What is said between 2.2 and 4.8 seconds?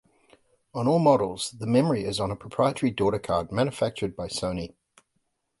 a proprietary daughtercard manufactured by Sony.